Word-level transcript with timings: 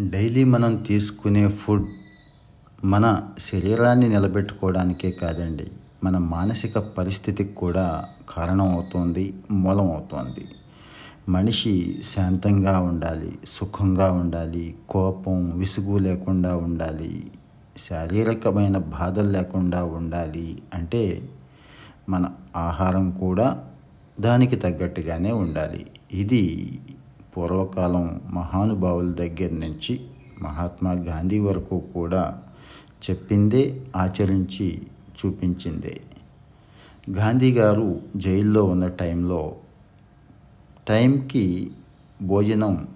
Daily 0.00 0.44
మనం 0.44 0.76
తీసుకునే 0.76 1.48
food 1.48 1.86
మన 2.84 3.22
శరీరాన్ని 3.38 4.08
నిలబెట్టుకోవడానికే 4.08 5.10
కాదండి. 5.10 5.66
మన 6.04 6.18
మానసిక 6.18 6.78
పరిస్థితికి 6.78 7.52
కూడా 7.54 8.04
కారణం 8.28 8.68
అవుతోంది 8.68 9.34
మూలం 9.50 9.90
అవుతోంది. 9.90 10.48
మనిషి 11.28 12.02
శాంతంగా 12.04 12.80
ఉండాలి 12.80 13.38
సుఖంగా 13.48 14.12
ఉండాలి 14.12 14.74
కోపం 14.90 15.58
విసుగు 15.58 15.98
లేకుండా 15.98 16.56
ఉండాలి 16.56 17.30
శారీరకమైన 17.90 18.78
బాధలు 18.78 19.30
లేకుండా 19.30 19.84
ఉండాలి 19.84 20.62
అంటే 20.74 21.28
మన 22.08 22.28
ఆహారం 22.56 23.10
కూడా 23.10 23.64
దానికి 24.20 24.56
తగ్గట్టుగానే 24.56 25.32
ఉండాలి. 25.32 25.86
ఇది 26.12 26.78
పూర్వకాలం 27.36 28.20
మహానుభావుల 28.30 29.12
దగ్గర 29.12 29.52
నుంచి 29.52 30.00
మహాత్మా 30.42 30.92
గాంధీ 30.92 31.38
వరకు 31.38 31.82
కూడా 31.94 32.38
చెప్పిందే 33.10 33.82
ఆచరించి 33.96 34.82
చూపించిందే. 35.20 36.00
గాంధీ 37.10 37.52
గారు 37.52 38.00
జైల్లో 38.16 38.64
ఉన్న 38.64 38.88
టైంలో 38.88 39.52
టైంకి 40.88 41.70
భోజనం 42.22 42.88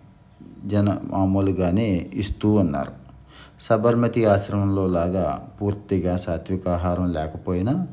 జన 0.67 0.99
మామూలుగానే 1.05 2.11
ఇస్తూ 2.15 2.53
ఉన్నారు. 2.53 2.93
సబర్మతి 3.61 4.25
ఆశ్రమంలో 4.25 4.87
లాగా 4.87 5.49
పూర్తిగా 5.63 6.17
సాత్విక 6.17 6.69
ఆహారం 6.69 7.13
లేకపోయినా 7.13 7.87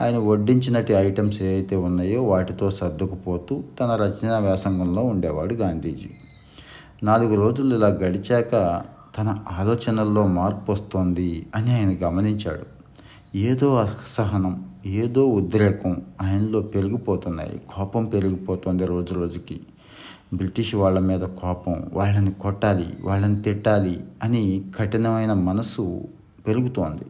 ఆయన 0.00 0.18
వడ్డించినటి 0.18 0.92
ఐటమ్స్ 0.92 1.42
ఏవైతే 1.42 1.76
ఉన్నాయో 1.76 2.22
వాటితో 2.22 2.70
సర్దుకుపోతూ 2.70 3.62
తన 3.80 3.96
రచనా 3.96 4.38
వ్యాసంగంలో 4.38 5.02
ఉండేవాడు 5.02 5.54
గాంధీజీ. 5.54 6.10
నాలుగు 7.02 7.34
రోజులు 7.34 7.76
ఇలా 7.76 7.86
గడిచాక 7.86 8.82
తన 9.18 9.38
ఆలోచనల్లో 9.52 10.26
మార్పు 10.26 10.72
వస్తోంది 10.72 11.46
అని 11.56 11.72
ఆయన 11.74 12.08
గమనించాడు. 12.08 12.82
ఏదో 13.36 13.76
అసహనం 13.76 14.64
ఏదో 14.86 15.26
ఉద్రేకం 15.26 16.02
ఆయనలో 16.22 16.60
పెరిగిపోతున్నాయి. 16.60 17.60
కోపం 17.74 18.04
పెరిగిపోతుంది 18.04 18.86
రోజు 18.86 19.14
రోజుకి. 19.14 19.60
బ్రిటిష్ 20.34 20.74
వాళ్ళ 20.74 20.98
మీద 20.98 21.20
కోపం 21.20 21.90
వాళ్ళని 21.92 22.30
కొట్టాలి 22.30 22.86
వాళ్ళని 23.04 23.42
తిట్టాలి 23.42 24.00
అని 24.22 24.64
కఠినమైన 24.80 25.32
మనసు 25.32 26.00
పెరుగుతోంది. 26.48 27.02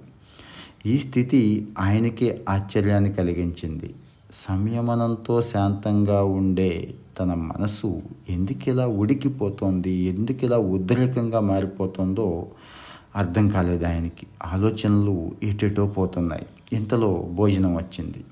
ఈ 0.87 0.99
స్థితి 0.99 1.69
ఆయనకే 1.79 2.45
ఆశ్చర్యాన్ని 2.49 3.13
కలిగించింది. 3.13 3.95
సంయమనంతో 4.33 5.43
శాంతంగా 5.43 6.25
ఉండే 6.25 6.95
తన 7.21 7.35
మనసు 7.35 8.03
ఎందుకిలా 8.31 8.87
ఉడికిపోతోంది 8.87 9.91
ఎందుకిలా 9.91 10.59
ఉద్రేకంగా 10.59 11.41
మారిపోతుందో 11.41 12.47
అర్థం 13.17 13.49
కాలేదు 13.49 13.87
ఆయనకి. 13.87 14.27
ఆలోచనలు 14.45 15.33
ఎటెటో 15.43 15.87
పోతున్నాయి. 15.87 16.47
ఇంతలో 16.73 17.29
భోజనం 17.35 17.77
వచ్చింది. 17.77 18.25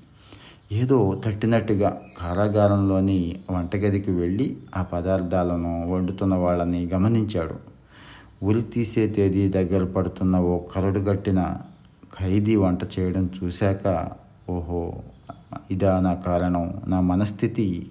ఏదో 0.71 1.21
తట్టినట్టుగా 1.25 2.01
కారాగారంలోని 2.17 3.39
వంటగదికి 3.51 4.11
వెళ్ళి 4.11 4.57
ఆ 4.75 4.81
పదార్థాలను 4.81 5.91
వండుతున్న 5.91 6.35
వాళ్ళని 6.35 6.89
గమనించాడు. 6.93 7.55
ఉరి 8.45 8.61
తీసే 8.61 9.07
తేదీ 9.07 9.49
దగ్గర 9.49 9.83
పడుతున్న 9.83 10.35
ఓ 10.35 10.59
కరడుగట్టిన 10.75 11.57
ఖైదీ 12.19 12.55
వంట 12.55 12.79
చేయడం 12.99 13.29
చూశాక 13.43 14.09
ఓహో 14.49 14.93
ఇదా 15.71 15.99
నా 15.99 16.13
కారణం. 16.13 16.73
నా 16.87 16.99
మనస్థితి 17.01 17.87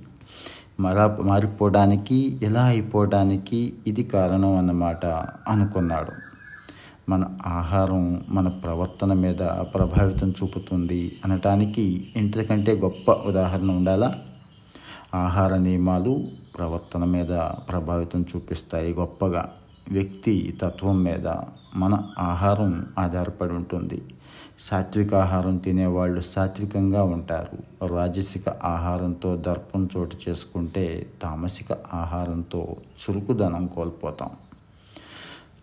మరా 0.81 1.17
మారిపోవడానికి 1.21 2.39
ఎలా 2.43 2.65
అయిపోవడానికి 2.65 3.73
ఇది 3.87 4.03
కారణం 4.03 4.57
అన్నమాట 4.57 5.07
అనుకున్నాడు. 5.49 6.13
మన 7.09 7.25
ఆహారం 7.47 8.25
మన 8.29 8.49
ప్రవర్తన 8.49 9.13
మీద 9.13 9.43
ప్రభావితం 9.75 10.31
చూపుతుంది 10.31 11.19
అనటానికి 11.25 12.09
ఇంటికంటే 12.17 12.73
గొప్ప 12.73 13.11
ఉదాహరణ 13.13 13.71
ఉండాలా? 13.71 14.15
ఆహార 15.15 15.57
నియమాలు 15.57 16.25
ప్రవర్తన 16.59 17.05
మీద 17.05 17.33
ప్రభావితం 17.69 18.23
చూపిస్తాయి 18.23 18.93
గొప్పగా. 18.93 19.49
వ్యక్తి 19.91 20.55
తత్వం 20.63 21.03
మీద 21.03 21.27
మన 21.77 22.03
ఆహారం 22.19 22.87
ఆధారపడి 22.99 23.53
ఉంటుంది. 23.53 24.03
సాత్విక 24.59 25.15
ఆహారం 25.15 25.57
తినేవాళ్ళు 25.57 26.21
సాత్వికంగా 26.21 27.03
ఉంటారు. 27.03 27.87
రాజసిక 27.87 28.49
ఆహారంతో 28.49 29.37
దర్పం 29.37 29.89
చోటు 29.97 30.17
చేసుకుంటే 30.29 31.07
తామసిక 31.23 31.73
ఆహారంతో 31.95 32.77
చురుకుదనం 32.77 33.67
కోల్పోతాం. 33.67 34.31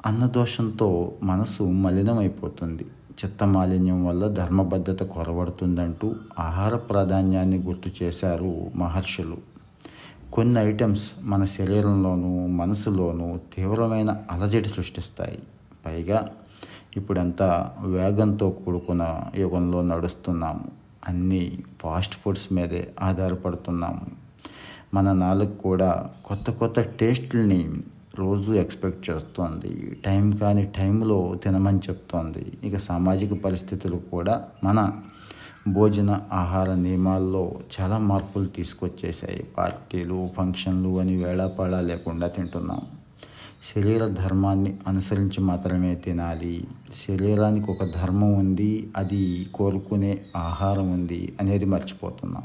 అన్నదోషంతో 0.05 1.13
మనసు 1.23 1.63
మలినమైపోతుంది. 1.63 2.85
చిత్తమాలిన్యం 3.25 4.05
వల్ల 4.05 4.27
ధర్మబద్ధత 4.27 5.03
కొరబడుతుందంటూ 5.03 6.15
ఆహార 6.39 6.75
ప్రాధాన్యాన్ని 6.75 7.57
గుర్తు 7.57 8.03
చేశారు 8.03 8.71
మహర్షులు. 8.75 9.37
కొన్ని 10.33 10.59
ఐటమ్స్ 10.59 11.11
మన 11.21 11.45
శరీరంలోనూ 11.45 12.47
మనసులోనూ 12.47 13.39
తీవ్రమైన 13.55 14.17
అలజడి 14.31 14.69
సృష్టిస్తాయి. 14.69 15.39
పైగా 15.87 16.29
ఇప్పుడంతా 16.97 17.71
వేగంతో 17.79 18.49
కూడుకున్న 18.49 19.23
యుగంలో 19.37 19.81
నడుస్తున్నాము. 19.81 20.65
అన్నీ 21.07 21.59
ఫాస్ట్ 21.81 22.15
ఫుడ్స్ 22.15 22.53
మీదే 22.53 22.87
ఆధారపడుతున్నాము. 23.01 24.01
మన 24.93 25.13
నాలుగు 25.13 25.51
కూడా 25.51 26.09
కొత్త 26.25 26.51
కొత్త 26.51 26.79
టేస్ట్లని 26.79 27.73
రోజు 28.19 28.53
ఎక్స్పెక్ట్ 28.53 29.09
చేస్తోంది. 29.09 29.97
టైం 30.05 30.31
కాని 30.31 30.65
టైంలో 30.65 31.35
తినమని 31.43 31.77
చెప్తోంది. 31.77 32.57
ఇక 32.63 32.77
సామాజిక 32.77 33.33
పరిస్థితులు 33.45 33.95
కూడా 33.95 34.43
మన 34.63 34.91
భోజన 35.67 36.19
ఆహార 36.33 36.73
నియమాల్లో 36.73 37.51
చాలా 37.81 37.97
మార్పులు 37.97 38.45
తీసుకొచ్చేసాయి 38.45 39.43
పార్టీలు 39.57 40.29
ఫంక్షన్లు 40.37 40.99
అని 40.99 41.23
వేళాపాళ 41.23 41.81
లేకుండా 41.81 42.27
తింటున్నాం. 42.27 42.81
శరీర 43.63 44.07
ధర్మాన్ని 44.07 44.77
అనుసరించి 44.87 45.43
మాత్రమే 45.43 45.95
తినాలి. 45.95 46.67
శరీరానికి 47.09 47.71
ఒక 47.71 47.83
ధర్మం 47.83 48.33
ఉంది 48.33 48.89
అది 48.97 49.47
కోరుకునే 49.53 50.19
ఆహారం 50.35 50.91
ఉంది 50.91 51.33
అనేది 51.41 51.65
మర్చిపోతున్నాం. 51.65 52.43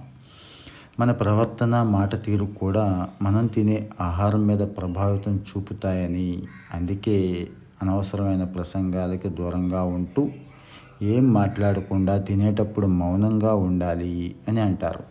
మన 1.00 1.12
ప్రవర్తన 1.12 1.82
మాట 1.82 2.24
తీరు 2.24 2.44
కూడా 2.44 3.08
మనం 3.22 3.46
తినే 3.46 3.90
ఆహారం 4.00 4.46
మీద 4.46 4.58
ప్రభావితం 4.58 5.36
చూపుతాయని 5.36 6.42
అందుకే 6.74 7.48
అనవసరమైన 7.82 8.44
ప్రసంగాలకి 8.44 9.28
దూరంగా 9.28 9.82
ఉంటూ 9.82 10.30
ఏం 11.02 11.32
మాట్లాడకుండా 11.32 12.18
తినేటప్పుడు 12.18 12.86
మౌనంగా 12.86 13.54
ఉండాలి 13.54 14.34
అని 14.48 14.60
అంటారు. 14.60 15.04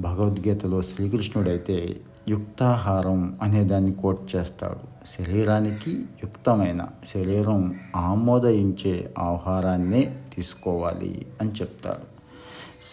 భగవద్గీతలో 0.00 0.82
శ్రీకృష్ణుడైతే 0.82 1.96
యుక్తాహారం 2.28 3.38
అనే 3.42 3.64
దాన్ని 3.64 3.92
కోట్ 3.92 4.36
చేస్తాడు. 4.36 4.90
శరీరానికి 5.06 5.90
యుక్తమైన 5.92 6.86
శరీరం 7.14 7.80
ఆమోదయించే 7.96 9.14
ఆహారాన్నే 9.18 10.16
తీసుకోవాలి 10.36 11.26
అని 11.40 11.50
చెప్తాడు. 11.50 12.06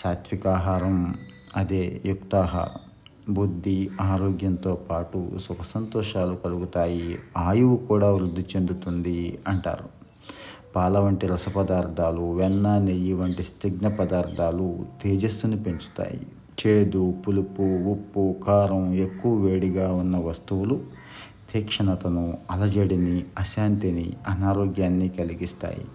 సాత్వికాహారం 0.04 1.16
అదే 1.56 2.02
యుక్తాహారం. 2.06 2.80
బుద్ధి 3.34 3.90
ఆరోగ్యంతో 4.02 4.74
పాటు 4.76 5.40
సుఖ 5.40 5.58
సంతోషాలు 5.62 6.36
కలుగుతాయి 6.36 7.20
ఆయువు 7.38 7.78
కూడా 7.78 8.12
వృద్ధి 8.12 8.46
చెందుతుంది 8.56 9.40
అంటారు. 9.48 9.86
పాల 10.76 10.98
వంటి 10.98 11.28
రసపదార్థాలు 11.28 12.34
వెన్న 12.36 12.78
నెయ్యి 12.78 13.14
వంటి 13.14 13.44
స్నిగ్ధ 13.44 13.88
పదార్థాలు 13.88 14.86
తేజస్సుని 15.04 15.64
పెంచుతాయి. 15.64 16.28
చేదు 16.60 17.16
పులుపు 17.28 17.64
ఉప్పు 17.64 18.36
కారం 18.48 18.94
ఎక్కువ 18.94 19.42
వేడిగా 19.42 19.94
ఉన్న 19.94 20.18
వస్తువులు 20.18 20.82
తీక్షణతను 21.54 22.38
అలజడిని 22.52 23.26
అశాంతిని 23.40 24.14
అనారోగ్యాన్ని 24.28 25.10
కలిగిస్తాయి. 25.10 25.86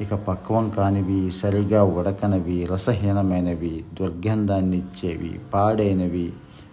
ఇక 0.00 0.14
పక్వం 0.14 0.70
కానివి 0.70 1.30
సరిగా 1.30 1.84
ఉడకనవి 1.84 2.66
రసహీనమైనవి 2.66 3.84
దుర్గంధాన్ని 4.00 4.78
ఇచ్చేవి 4.78 5.40
పాడైనవి 5.54 6.32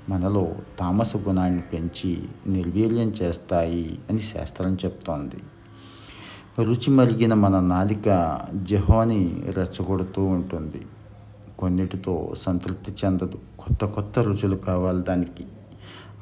మనలో 0.10 0.51
తామస 0.80 1.18
గుణాన్ని 1.18 1.62
పెంచి 1.62 2.18
నిర్వీర్యం 2.48 3.10
చేస్తాయి 3.22 3.98
అని 4.10 4.19
శాస్త్రం 4.19 4.77
చెప్తోంది. 4.86 5.39
రుచి 6.63 6.92
మరిగిన 6.94 7.33
మన 7.33 7.60
నాలిక 7.60 8.07
జహోని 8.63 9.44
రెచ్చగొడుతూ 9.56 10.24
ఉంటుంది. 10.25 10.81
కొన్నిటితో 11.60 12.34
సంతృప్తి 12.38 12.96
చెందదు. 13.06 13.38
కొత్త 13.60 13.86
కొత్త 13.86 14.20
రుచులు 14.20 14.56
కావాలి 14.56 15.04
దానికి. 15.04 15.46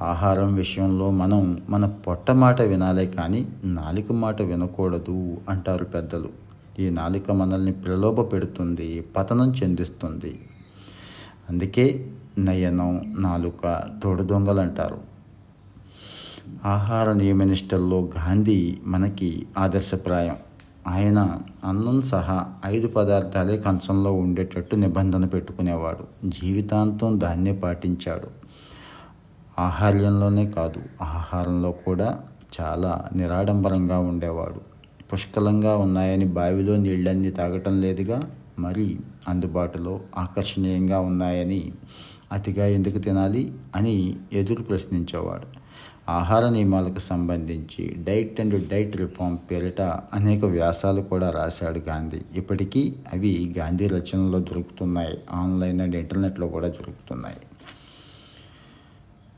ఆహారం 0.02 0.54
విషయంలో 0.54 1.12
మనం 1.12 1.62
మన 1.70 1.86
పొట్ట 1.86 2.32
మాట 2.32 2.62
వినాలే 2.62 3.06
కానీ 3.06 3.48
నాలిక 3.64 4.12
మాట 4.12 4.42
వినకూడదు 4.42 5.38
అంటారు 5.50 5.86
పెద్దలు. 5.86 6.30
ఈ 6.80 6.90
నాలిక 6.90 7.32
మనల్ని 7.32 7.72
ప్రలోభ 7.72 8.34
పెడుతుంది 8.34 9.06
పతనం 9.16 9.54
చెందిస్తుంది. 9.64 10.40
అందుకే 11.50 11.86
నయనం 12.38 13.16
నాలుక 13.20 13.84
తోడు 14.04 14.24
దొంగలు 14.24 14.60
అంటారు. 14.60 15.00
ఆహార 16.66 17.14
నియమనిష్టల్లో 17.14 18.00
గాంధీ 18.00 18.78
మనకి 18.86 19.48
ఆదర్శప్రాయం. 19.58 20.36
ఆయన 20.88 21.40
అన్నం 21.66 22.02
సహా 22.02 22.46
ఐదు 22.66 22.88
పదార్థాలే 22.88 23.58
కంచంలో 23.58 24.14
ఉండేటట్టు 24.14 24.76
నిబంధన 24.76 25.26
పెట్టుకునేవాడు. 25.26 26.30
జీవితాంతం 26.30 27.20
దాన్నే 27.20 27.52
పాటించాడు. 27.52 28.28
ఆహార్యంలోనే 29.62 30.52
కాదు 30.52 30.82
ఆహారంలో 31.02 31.72
కూడా 31.72 32.20
చాలా 32.62 33.06
నిరాడంబరంగా 33.16 34.00
ఉండేవాడు. 34.00 34.62
పుష్కలంగా 35.14 35.78
ఉన్నాయని 35.78 36.26
బావిలో 36.26 36.78
నీళ్ళన్నీ 36.78 37.32
తాగటం 37.32 37.82
లేదుగా? 37.82 38.22
మరి 38.60 39.00
అందుబాటులో 39.28 40.00
ఆకర్షణీయంగా 40.18 41.00
ఉన్నాయని 41.00 41.72
అతిగా 42.32 42.66
ఎందుకు 42.66 42.98
తినాలి 42.98 43.54
అని 43.76 44.16
ఎదురు 44.34 44.62
ప్రశ్నించేవాడు. 44.62 45.67
ఆహార 46.10 46.50
నియమాలకు 46.50 47.00
సంబంధించి 47.00 47.96
డైట్ 48.04 48.40
అండ్ 48.40 48.68
డైట్ 48.68 48.98
రిఫార్మ్ 48.98 49.38
పేరిట 49.52 49.82
అనేక 50.14 50.46
వ్యాసాలు 50.46 51.02
కూడా 51.02 51.30
రాశాడు 51.30 51.80
గాంధీ. 51.80 52.22
ఇప్పటికీ 52.36 52.94
అవి 53.14 53.56
గాంధీ 53.58 53.88
రచనలో 53.88 54.40
దొరుకుతున్నాయి. 54.40 55.18
ఆన్లైన్ 55.32 55.82
అండ్ 55.82 55.96
ఇంటర్నెట్లో 55.96 56.48
కూడా 56.48 56.68
దొరుకుతున్నాయి. 56.68 57.36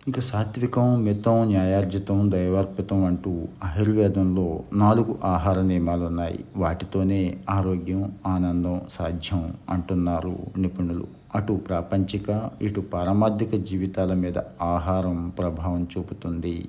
ఇక 0.07 0.19
సాత్వికం 0.19 1.03
మితం 1.03 1.43
న్యాయార్జితం 1.43 2.31
దైవార్పితం 2.31 3.05
అంటూ 3.05 3.47
ఆయుర్వేదంలో 3.63 4.63
నాలుగు 4.73 5.19
ఆహార 5.23 5.61
నియమాలు 5.61 6.05
ఉన్నాయి 6.05 6.39
వాటితోనే 6.55 7.37
ఆరోగ్యం 7.49 8.13
ఆనందం 8.27 8.81
సాధ్యం 8.89 9.53
అంటున్నారు 9.69 10.37
నిపుణులు. 10.57 11.07
అటు 11.35 11.53
ప్రాపంచిక 11.53 12.49
ఇటు 12.61 12.79
పారమార్థిక 12.79 13.55
జీవితాల 13.55 14.13
మీద 14.13 14.37
ఆహారం 14.61 15.29
ప్రభావం 15.29 15.87
చూపుతుంది. 15.97 16.65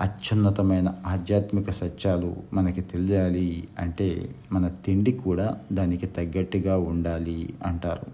అత్యున్నతమైన 0.00 0.94
ఆధ్యాత్మిక 1.06 1.70
సత్యాలు 1.70 2.36
మనకి 2.52 2.80
తెలియాలి 2.80 3.68
అంటే 3.78 4.28
మన 4.52 4.68
తిండి 4.68 5.12
కూడా 5.12 5.56
దానికి 5.72 6.06
తగ్గట్టుగా 6.06 6.78
ఉండాలి 6.78 7.54
అంటారు 7.66 8.10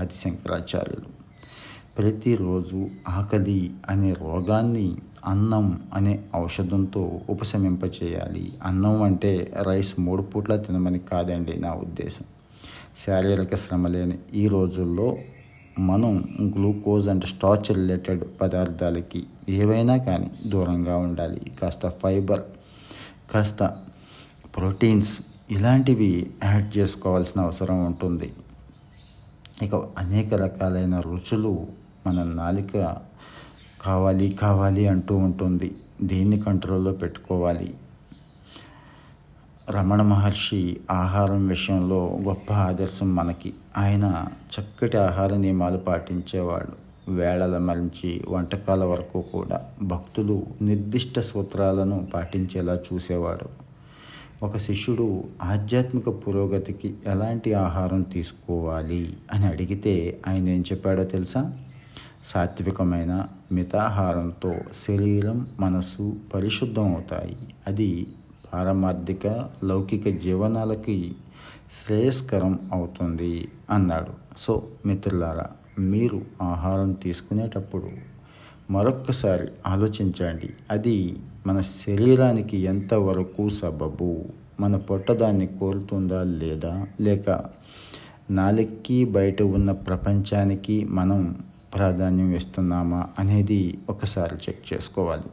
ఆదిశంకరాచార్యులు. 0.00 1.25
ప్రతిరోజు 1.98 2.88
ఆకలి 3.08 3.70
అనే 3.88 4.12
రోగాన్ని 4.12 4.96
అన్నం 5.26 5.82
అనే 5.94 6.22
ఔషధంతో 6.36 7.20
ఉపశమింపచేయాలి. 7.30 8.52
అన్నం 8.64 9.02
అంటే 9.02 9.52
రైస్ 9.62 10.00
మూడు 10.00 10.22
పూట్ల 10.22 10.56
తినమని 10.56 10.98
కాదండి 10.98 11.60
నా 11.60 11.72
ఉద్దేశం. 11.72 12.24
శారీరక 13.06 13.54
శ్రమ 13.54 13.86
లేని 13.86 14.18
ఈ 14.34 14.48
రోజుల్లో 14.48 15.16
మనం 15.78 16.24
గ్లూకోజ్ 16.42 17.08
అండ్ 17.08 17.24
స్టార్చ్ 17.24 17.76
రిలేటెడ్ 17.76 18.24
పదార్థాలకి 18.40 19.24
ఏవైనా 19.48 19.96
కానీ 19.96 20.30
దూరంగా 20.46 20.96
ఉండాలి. 20.96 21.40
కాస్త 21.62 21.88
ఫైబర్ 21.88 22.40
కాస్త 23.30 23.76
ప్రోటీన్స్ 24.56 25.20
ఇలాంటివి 25.50 26.30
యాడ్ 26.44 26.78
చేసుకోవాల్సిన 26.78 27.40
అవసరం 27.40 27.84
ఉంటుంది. 27.86 28.32
ఇక 29.62 29.74
అనేక 29.74 30.34
రకాలైన 30.34 31.00
రుచులు 31.00 31.85
మన 32.06 32.22
నాలిక 32.22 32.96
కావాలి 33.82 34.38
కావాలి 34.42 34.88
అంటూ 34.88 35.16
ఉంటుంది. 35.16 35.74
దేన్ని 36.02 36.40
కంట్రోల్లో 36.40 36.92
పెట్టుకోవాలి? 36.92 37.74
రమణ 39.70 40.02
మహర్షి 40.02 40.76
ఆహారం 40.90 41.46
విషయంలో 41.46 42.18
గొప్ప 42.22 42.52
ఆదర్శం 42.52 43.14
మనకి. 43.14 43.54
ఆయన 43.78 44.26
చక్కటి 44.60 44.96
ఆహార 44.96 45.36
నియమాలు 45.36 45.78
పాటించేవాడు. 45.78 46.86
వేళల 47.10 47.58
మరించి 47.58 48.24
వంటకాల 48.28 48.84
వరకు 48.84 49.20
కూడా 49.20 49.60
భక్తులు 49.82 50.46
నిర్దిష్ట 50.62 51.20
సూత్రాలను 51.20 52.08
పాటించేలా 52.14 52.78
చూసేవాడు. 52.92 53.66
ఒక 54.44 54.58
శిష్యుడు 54.58 55.24
ఆధ్యాత్మిక 55.42 56.08
పురోగతికి 56.08 56.94
ఎలాంటి 57.06 57.54
ఆహారం 57.54 58.02
తీసుకోవాలి 58.02 59.16
అని 59.34 59.46
అడిగితే 59.46 60.18
ఆయన 60.28 60.48
ఏం 60.48 60.64
చెప్పాడో 60.72 61.04
తెలుసా? 61.04 61.52
సాత్వికమైన 62.26 63.26
మితాహారంతో 63.52 64.54
శరీరం 64.88 65.46
మనసు 65.60 66.16
పరిశుద్ధం 66.34 66.94
అవుతాయి 66.94 67.36
అది 67.66 68.06
పారమార్థిక 68.54 69.48
లౌకిక 69.64 70.08
జీవనాలకి 70.08 71.12
శ్రేయస్కరం 71.84 72.58
అవుతుంది 72.72 73.48
అన్నాడు. 73.70 74.38
సో 74.38 74.62
మిత్రులారా 74.86 75.46
మీరు 75.78 76.22
ఆహారం 76.42 76.92
తీసుకునేటప్పుడు 76.92 77.88
మరొక్కసారి 78.70 79.48
ఆలోచించండి. 79.66 80.50
అది 80.70 81.16
మన 81.46 81.60
శరీరానికి 81.60 82.56
ఎంతవరకు 82.56 83.50
సబబు? 83.50 84.24
మన 84.60 84.76
పొట్ట 84.76 85.12
దాన్ని 85.12 85.46
కోరుతుందా 85.46 86.22
లేదా? 86.22 86.86
లేక 87.00 87.44
నాలుగుకి 88.30 89.04
బయట 89.04 89.42
ఉన్న 89.42 89.72
ప్రపంచానికి 89.72 90.84
మనం 90.84 91.36
ప్రాధాన్యం 91.76 92.30
ఇస్తున్నామా 92.34 93.00
అనేది 93.18 93.60
ఒకసారి 93.88 94.36
చెక్ 94.44 94.62
చేసుకోవాలి. 94.70 95.28